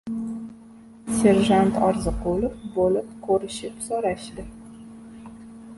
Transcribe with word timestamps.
serjant 1.17 1.77
Orziqulov 1.89 2.57
bo‘lib 2.79 3.13
ko‘rishib- 3.27 3.87
so‘rashdi 3.91 4.49